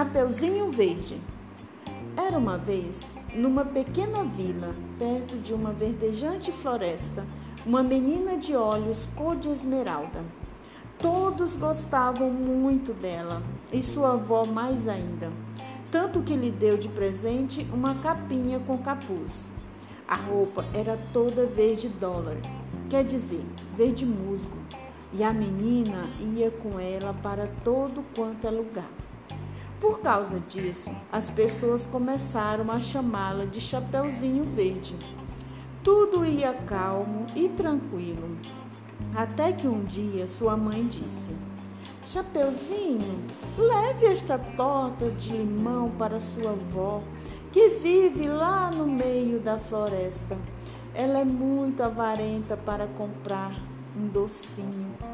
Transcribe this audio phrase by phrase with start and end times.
[0.00, 1.20] Chapeuzinho Verde.
[2.16, 7.26] Era uma vez, numa pequena vila, perto de uma verdejante floresta,
[7.66, 10.24] uma menina de olhos cor de esmeralda.
[10.98, 15.30] Todos gostavam muito dela e sua avó mais ainda,
[15.90, 19.50] tanto que lhe deu de presente uma capinha com capuz.
[20.08, 22.38] A roupa era toda verde dólar,
[22.88, 23.44] quer dizer,
[23.76, 24.56] verde musgo,
[25.12, 28.88] e a menina ia com ela para todo quanto é lugar.
[29.80, 34.94] Por causa disso, as pessoas começaram a chamá-la de Chapeuzinho Verde.
[35.82, 38.36] Tudo ia calmo e tranquilo,
[39.14, 41.34] até que um dia sua mãe disse:
[42.04, 43.24] Chapeuzinho,
[43.56, 47.02] leve esta torta de limão para sua avó,
[47.50, 50.36] que vive lá no meio da floresta.
[50.94, 53.58] Ela é muito avarenta para comprar
[53.96, 55.09] um docinho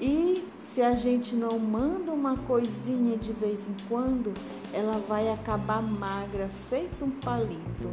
[0.00, 4.32] e se a gente não manda uma coisinha de vez em quando,
[4.72, 7.90] ela vai acabar magra, feito um palito.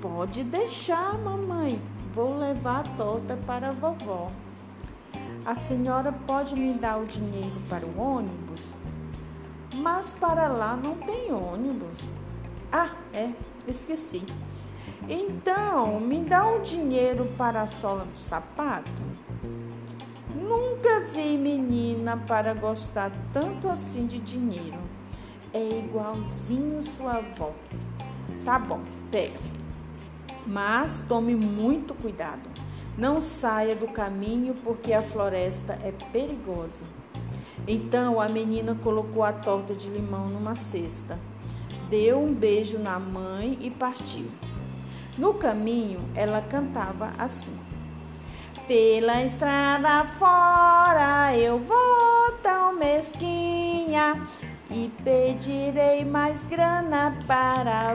[0.00, 1.80] Pode deixar, mamãe.
[2.14, 4.30] Vou levar a torta para a vovó.
[5.44, 8.74] A senhora pode me dar o dinheiro para o ônibus?
[9.74, 12.10] Mas para lá não tem ônibus.
[12.70, 13.30] Ah, é,
[13.66, 14.24] esqueci.
[15.08, 18.90] Então, me dá o dinheiro para a sola do sapato?
[20.50, 24.80] Nunca vi menina para gostar tanto assim de dinheiro.
[25.52, 27.52] É igualzinho sua avó.
[28.44, 28.80] Tá bom,
[29.12, 29.38] pega.
[30.44, 32.50] Mas tome muito cuidado.
[32.98, 36.82] Não saia do caminho porque a floresta é perigosa.
[37.68, 41.16] Então a menina colocou a torta de limão numa cesta,
[41.88, 44.26] deu um beijo na mãe e partiu.
[45.16, 47.56] No caminho, ela cantava assim.
[48.70, 54.24] Pela estrada fora eu vou tão mesquinha
[54.70, 57.94] e pedirei mais grana para a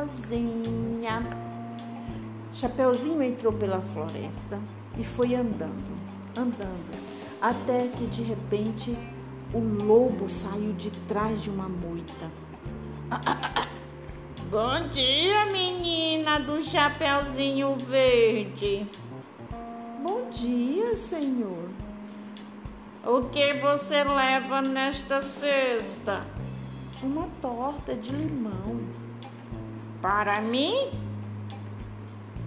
[0.00, 1.22] vovozinha.
[2.54, 4.58] Chapeuzinho entrou pela floresta
[4.98, 6.00] e foi andando,
[6.34, 6.96] andando,
[7.38, 8.96] até que de repente
[9.52, 12.30] o lobo saiu de trás de uma moita.
[14.50, 18.88] Bom dia, menina do Chapeuzinho Verde.
[20.08, 21.68] Bom dia, senhor.
[23.04, 26.24] O que você leva nesta cesta?
[27.02, 28.86] Uma torta de limão.
[30.00, 30.92] Para mim?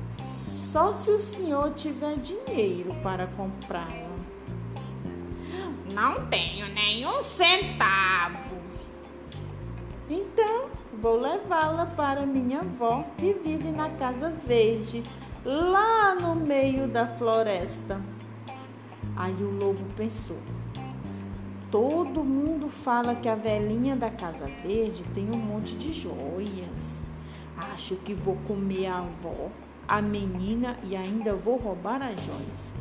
[0.10, 4.16] Só se o senhor tiver dinheiro para comprá-la.
[5.94, 8.56] Não tenho nenhum centavo.
[10.10, 15.04] Então, vou levá-la para minha avó, que vive na Casa Verde
[15.46, 18.02] lá no meio da floresta.
[19.16, 20.38] Aí o lobo pensou:
[21.72, 27.04] todo mundo fala que a velhinha da Casa Verde tem um monte de joias.
[27.58, 29.50] Acho que vou comer a avó,
[29.88, 32.74] a menina e ainda vou roubar as joias.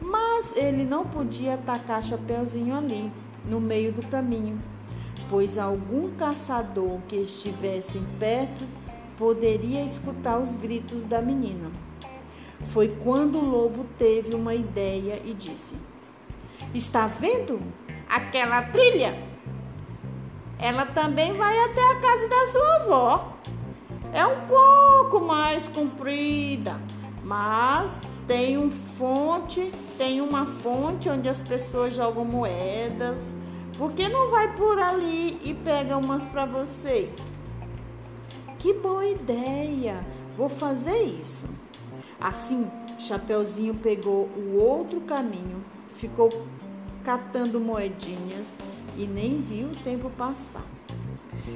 [0.00, 3.10] Mas ele não podia atacar Chapeuzinho ali,
[3.48, 4.60] no meio do caminho,
[5.30, 8.66] pois algum caçador que estivesse perto
[9.16, 11.70] poderia escutar os gritos da menina.
[12.66, 15.74] Foi quando o lobo teve uma ideia e disse:
[16.74, 17.60] Está vendo
[18.08, 19.16] aquela trilha?
[20.58, 23.32] Ela também vai até a casa da sua avó.
[24.12, 26.80] É um pouco mais comprida,
[27.24, 33.34] mas tem um fonte, tem uma fonte onde as pessoas jogam moedas.
[33.76, 37.10] Por que não vai por ali e pega umas para você?
[38.62, 40.06] Que boa ideia!
[40.36, 41.48] Vou fazer isso.
[42.20, 45.64] Assim, Chapeuzinho pegou o outro caminho,
[45.96, 46.30] ficou
[47.02, 48.56] catando moedinhas
[48.96, 50.62] e nem viu o tempo passar.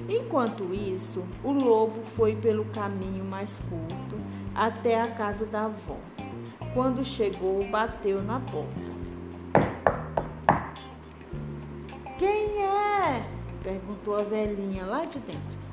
[0.08, 4.16] Enquanto isso, o lobo foi pelo caminho mais curto
[4.52, 5.98] até a casa da avó.
[6.74, 8.82] Quando chegou, bateu na porta.
[12.18, 13.24] Quem é?
[13.62, 15.65] perguntou a velhinha lá de dentro.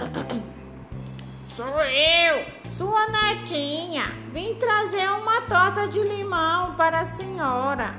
[1.44, 4.04] Sou eu, sua netinha.
[4.32, 7.94] Vim trazer uma torta de limão para a senhora,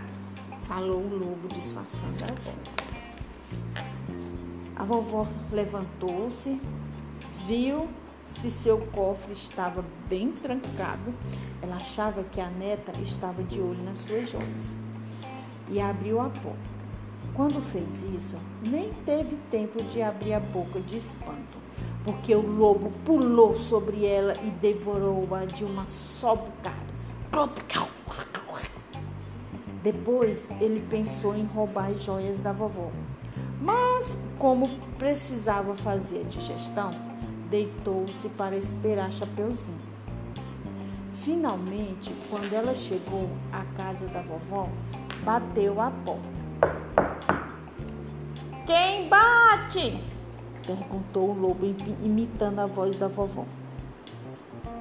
[0.63, 2.75] falou o lobo disfarçando a voz.
[4.75, 6.59] A vovó levantou-se,
[7.45, 7.87] viu
[8.25, 11.13] se seu cofre estava bem trancado.
[11.61, 14.75] Ela achava que a neta estava de olho nas suas joias
[15.69, 16.71] e abriu a porta.
[17.35, 21.59] Quando fez isso, nem teve tempo de abrir a boca de espanto,
[22.03, 26.91] porque o lobo pulou sobre ela e devorou-a de uma só bocada.
[29.83, 32.91] Depois ele pensou em roubar as joias da vovó.
[33.59, 36.91] Mas, como precisava fazer a digestão,
[37.49, 39.77] deitou-se para esperar Chapeuzinho.
[41.13, 44.67] Finalmente, quando ela chegou à casa da vovó,
[45.23, 46.41] bateu a porta.
[48.65, 50.10] Quem bate?
[50.75, 51.65] Perguntou o lobo
[52.01, 53.45] imitando a voz da vovó.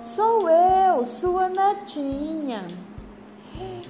[0.01, 2.67] Sou eu, sua netinha.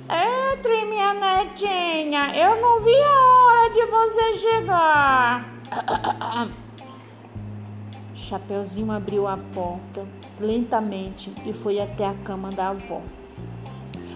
[0.08, 5.55] Entre, minha netinha, eu não vi a hora de você chegar.
[8.14, 10.06] Chapeuzinho abriu a porta
[10.41, 13.03] lentamente e foi até a cama da avó.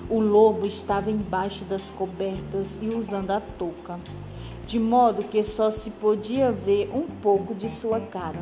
[0.09, 3.99] O lobo estava embaixo das cobertas e usando a touca,
[4.67, 8.39] de modo que só se podia ver um pouco de sua cara.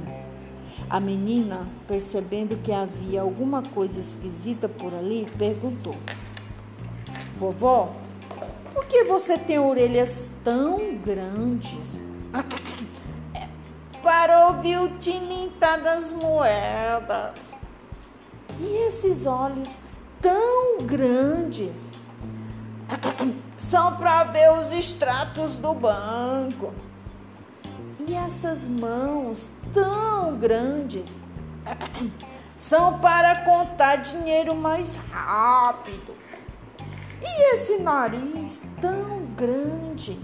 [0.89, 5.95] A menina, percebendo que havia alguma coisa esquisita por ali, perguntou:
[7.37, 7.93] Vovó,
[8.73, 12.01] por que você tem orelhas tão grandes?
[14.03, 17.57] Para ouvir o tilintar das moedas.
[18.61, 19.81] E esses olhos
[20.21, 21.93] tão grandes?
[23.63, 26.75] São para ver os extratos do banco.
[28.01, 31.23] E essas mãos tão grandes
[32.59, 36.17] são para contar dinheiro mais rápido.
[37.23, 40.19] E esse nariz tão grande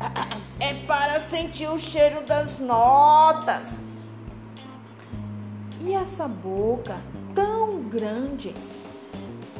[0.58, 3.78] é para sentir o cheiro das notas.
[5.80, 7.00] E essa boca
[7.36, 8.52] tão grande.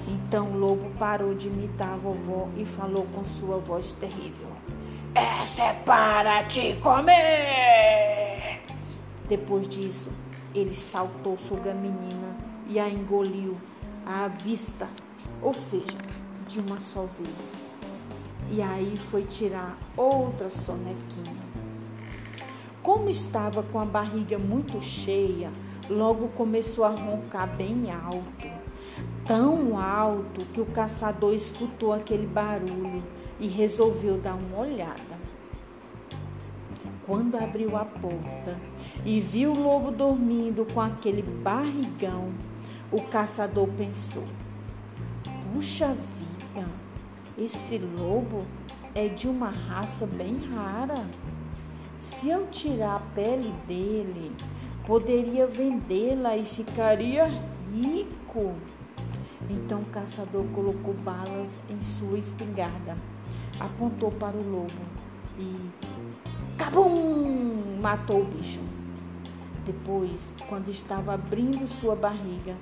[0.08, 4.50] Então o lobo parou de imitar a vovó e falou com sua voz terrível:
[5.14, 8.62] Essa é para te comer!
[9.28, 10.10] Depois disso,
[10.54, 12.36] ele saltou sobre a menina
[12.68, 13.56] e a engoliu
[14.06, 14.88] à vista,
[15.42, 15.98] ou seja,
[16.46, 17.54] de uma só vez.
[18.48, 21.44] E aí foi tirar outra sonequinha.
[22.80, 25.50] Como estava com a barriga muito cheia,
[25.90, 28.55] logo começou a roncar bem alto.
[29.26, 33.02] Tão alto que o caçador escutou aquele barulho
[33.40, 35.18] e resolveu dar uma olhada.
[37.04, 38.56] Quando abriu a porta
[39.04, 42.32] e viu o lobo dormindo com aquele barrigão,
[42.92, 44.22] o caçador pensou:
[45.52, 46.68] Puxa vida,
[47.36, 48.46] esse lobo
[48.94, 51.04] é de uma raça bem rara.
[51.98, 54.30] Se eu tirar a pele dele,
[54.86, 57.26] poderia vendê-la e ficaria
[57.74, 58.54] rico.
[59.50, 62.96] Então o caçador colocou balas em sua espingarda,
[63.60, 64.72] apontou para o lobo
[65.38, 65.70] e
[66.56, 67.78] cabum!
[67.80, 68.60] matou o bicho.
[69.64, 72.56] Depois, quando estava abrindo sua barriga,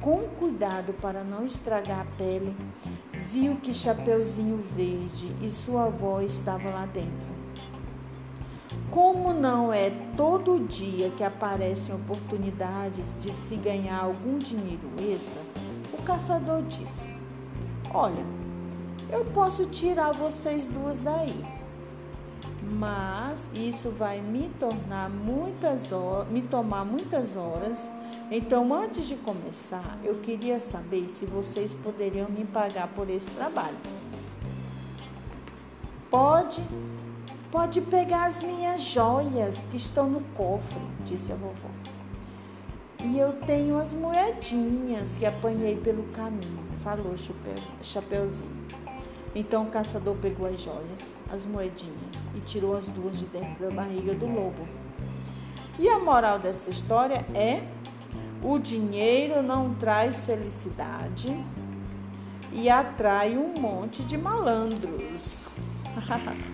[0.00, 2.54] com cuidado para não estragar a pele,
[3.30, 7.34] viu que Chapeuzinho Verde e sua avó estavam lá dentro.
[8.90, 15.40] Como não é todo dia que aparecem oportunidades de se ganhar algum dinheiro extra,
[15.94, 17.08] o caçador disse:
[17.92, 18.24] Olha,
[19.10, 21.44] eu posso tirar vocês duas daí,
[22.72, 27.90] mas isso vai me tornar muitas horas, me tomar muitas horas.
[28.30, 33.76] Então, antes de começar, eu queria saber se vocês poderiam me pagar por esse trabalho.
[36.10, 36.62] Pode
[37.54, 41.93] Pode pegar as minhas joias que estão no cofre, disse a vovó.
[43.04, 47.14] E eu tenho as moedinhas que apanhei pelo caminho, falou
[47.82, 48.64] Chapeuzinho.
[49.34, 53.70] Então o caçador pegou as joias, as moedinhas e tirou as duas de dentro da
[53.70, 54.66] barriga do lobo.
[55.78, 57.62] E a moral dessa história é:
[58.42, 61.36] o dinheiro não traz felicidade
[62.52, 65.42] e atrai um monte de malandros.